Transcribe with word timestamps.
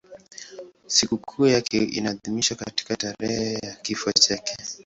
Sikukuu 0.87 1.47
yake 1.47 1.77
inaadhimishwa 1.83 2.57
katika 2.57 2.95
tarehe 2.95 3.53
ya 3.53 3.73
kifo 3.75 4.11
chake. 4.11 4.57